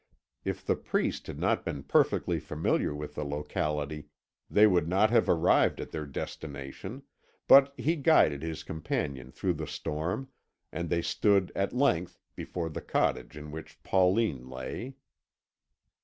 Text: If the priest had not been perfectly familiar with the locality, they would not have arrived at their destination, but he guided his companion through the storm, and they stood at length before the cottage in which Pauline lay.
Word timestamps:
If 0.43 0.65
the 0.65 0.75
priest 0.75 1.27
had 1.27 1.37
not 1.37 1.63
been 1.63 1.83
perfectly 1.83 2.39
familiar 2.39 2.91
with 2.95 3.13
the 3.13 3.23
locality, 3.23 4.07
they 4.49 4.65
would 4.65 4.87
not 4.89 5.11
have 5.11 5.29
arrived 5.29 5.79
at 5.79 5.91
their 5.91 6.07
destination, 6.07 7.03
but 7.47 7.71
he 7.77 7.95
guided 7.97 8.41
his 8.41 8.63
companion 8.63 9.29
through 9.31 9.53
the 9.53 9.67
storm, 9.67 10.29
and 10.71 10.89
they 10.89 11.03
stood 11.03 11.51
at 11.55 11.71
length 11.71 12.17
before 12.35 12.69
the 12.71 12.81
cottage 12.81 13.37
in 13.37 13.51
which 13.51 13.77
Pauline 13.83 14.49
lay. 14.49 14.95